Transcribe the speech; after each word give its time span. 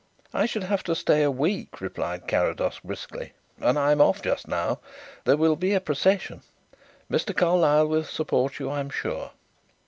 "I 0.33 0.47
should 0.47 0.63
have 0.63 0.81
to 0.85 0.95
stay 0.95 1.21
a 1.21 1.29
week," 1.29 1.79
replied 1.79 2.27
Carrados 2.27 2.79
briskly, 2.83 3.33
"and 3.59 3.77
I'm 3.77 3.99
just 3.99 4.25
off 4.25 4.47
now. 4.47 4.79
There 5.25 5.37
will 5.37 5.55
be 5.55 5.75
a 5.75 5.79
procession. 5.79 6.41
Mr. 7.07 7.37
Carlyle 7.37 7.85
will 7.87 8.03
support 8.03 8.57
you, 8.57 8.71
I 8.71 8.79
am 8.79 8.89
sure." 8.89 9.29